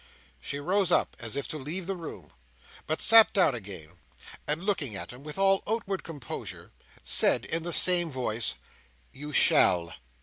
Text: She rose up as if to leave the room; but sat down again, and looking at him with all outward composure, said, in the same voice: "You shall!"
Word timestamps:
She 0.39 0.57
rose 0.59 0.91
up 0.91 1.15
as 1.19 1.35
if 1.35 1.47
to 1.49 1.59
leave 1.59 1.85
the 1.85 1.95
room; 1.95 2.33
but 2.87 3.03
sat 3.03 3.31
down 3.33 3.53
again, 3.53 3.99
and 4.47 4.63
looking 4.63 4.95
at 4.95 5.11
him 5.13 5.23
with 5.23 5.37
all 5.37 5.61
outward 5.69 6.01
composure, 6.03 6.71
said, 7.03 7.45
in 7.45 7.61
the 7.61 7.71
same 7.71 8.09
voice: 8.09 8.55
"You 9.11 9.31
shall!" 9.31 9.93